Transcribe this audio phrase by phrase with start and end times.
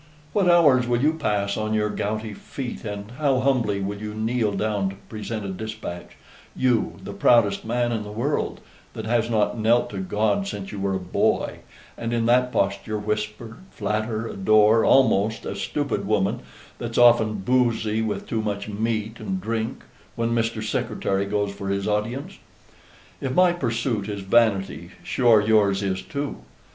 [0.33, 4.51] "What hours will you pass on your gouty feet and how humbly will you kneel
[4.53, 6.13] down to present a despatch
[6.55, 8.61] you, the proudest man in the world,
[8.93, 11.59] that has not knelt to God since you were a boy,
[11.95, 16.39] and in that posture whisper, flatter, adore almost, a stupid woman,
[16.79, 19.83] that's often boozy with too much meat and drink,
[20.15, 20.63] when Mr.
[20.67, 22.39] Secretary goes for his audience!
[23.21, 26.37] If my pursuit is vanity, sure yours is too."